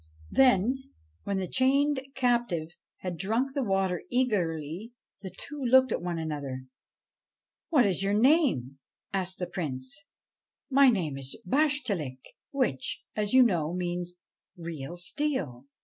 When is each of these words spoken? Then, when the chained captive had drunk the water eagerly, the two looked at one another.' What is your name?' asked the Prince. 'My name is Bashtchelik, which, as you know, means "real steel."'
Then, 0.31 0.79
when 1.25 1.37
the 1.37 1.47
chained 1.47 2.01
captive 2.15 2.75
had 3.01 3.19
drunk 3.19 3.53
the 3.53 3.61
water 3.63 4.01
eagerly, 4.09 4.93
the 5.21 5.29
two 5.29 5.63
looked 5.63 5.91
at 5.91 6.01
one 6.01 6.17
another.' 6.17 6.65
What 7.69 7.85
is 7.85 8.01
your 8.01 8.15
name?' 8.15 8.79
asked 9.13 9.37
the 9.37 9.45
Prince. 9.45 10.05
'My 10.71 10.89
name 10.89 11.19
is 11.19 11.39
Bashtchelik, 11.47 12.33
which, 12.49 13.03
as 13.15 13.31
you 13.33 13.43
know, 13.43 13.75
means 13.75 14.15
"real 14.57 14.97
steel."' 14.97 15.67